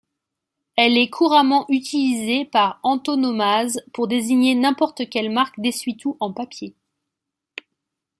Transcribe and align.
Elle 0.77 0.97
est 0.97 1.11
couramment 1.11 1.67
utilisée 1.69 2.43
par 2.43 2.79
antonomase 2.81 3.79
pour 3.93 4.07
désigner 4.07 4.55
n'importe 4.55 5.07
quelle 5.11 5.29
marque 5.31 5.59
d'essuie-tout 5.61 6.17
en 6.19 6.33
papier. 6.33 6.75